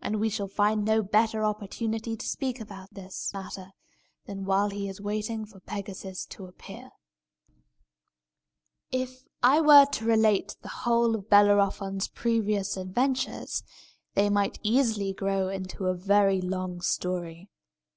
And 0.00 0.20
we 0.20 0.28
shall 0.28 0.46
find 0.46 0.84
no 0.84 1.02
better 1.02 1.44
opportunity 1.44 2.16
to 2.16 2.28
speak 2.28 2.60
about 2.60 2.94
this 2.94 3.32
matter 3.34 3.72
than 4.24 4.44
while 4.44 4.70
he 4.70 4.88
is 4.88 5.00
waiting 5.00 5.44
for 5.44 5.58
Pegasus 5.58 6.26
to 6.26 6.46
appear. 6.46 6.90
If 8.92 9.24
I 9.42 9.60
were 9.60 9.84
to 9.86 10.04
relate 10.04 10.54
the 10.62 10.68
whole 10.68 11.16
of 11.16 11.28
Bellerophon's 11.28 12.06
previous 12.06 12.76
adventures, 12.76 13.64
they 14.14 14.30
might 14.30 14.60
easily 14.62 15.12
grow 15.12 15.48
into 15.48 15.86
a 15.86 15.94
very 15.96 16.40
long 16.40 16.80
story. 16.80 17.50